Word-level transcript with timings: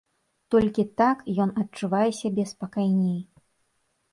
Толькі 0.55 0.85
так 1.01 1.17
ён 1.45 1.53
адчувае 1.65 2.07
сябе 2.21 2.43
спакайней. 2.53 3.17